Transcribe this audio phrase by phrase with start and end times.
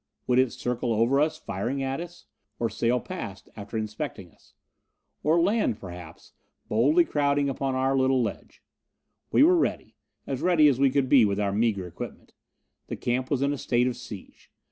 [0.25, 2.25] Would it circle over us, firing at us?
[2.57, 4.55] Or sail past, after inspecting us?
[5.21, 6.33] Or land, perhaps,
[6.67, 8.63] boldly crowded upon our little ledge?
[9.31, 9.95] We were ready
[10.25, 12.33] as ready as we could be with our meager equipment.
[12.87, 14.49] The camp was in a state of siege.